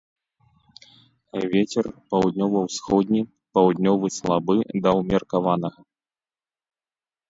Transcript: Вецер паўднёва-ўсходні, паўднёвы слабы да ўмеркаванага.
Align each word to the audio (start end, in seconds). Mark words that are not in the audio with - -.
Вецер 1.53 1.85
паўднёва-ўсходні, 2.15 3.21
паўднёвы 3.61 4.07
слабы 4.19 4.55
да 4.85 4.89
ўмеркаванага. 5.01 5.81